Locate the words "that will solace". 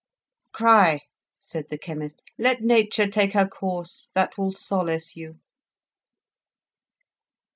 4.15-5.15